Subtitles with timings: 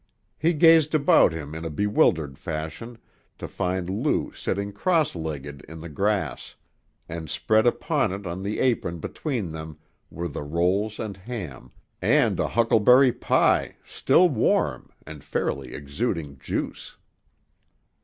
[0.39, 2.97] He gazed about him in a bewildered fashion
[3.37, 6.55] to find Lou sitting cross legged in the grass,
[7.07, 9.77] and spread upon it on the apron between them
[10.09, 16.97] were the rolls and ham, and a huckleberry pie, still warm, and fairly exuding juice.